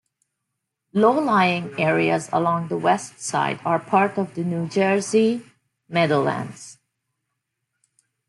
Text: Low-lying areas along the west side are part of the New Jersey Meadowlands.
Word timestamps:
Low-lying 0.93 1.79
areas 1.79 2.27
along 2.33 2.69
the 2.69 2.75
west 2.79 3.19
side 3.19 3.59
are 3.63 3.77
part 3.77 4.17
of 4.17 4.33
the 4.33 4.43
New 4.43 4.67
Jersey 4.67 5.45
Meadowlands. 5.87 6.79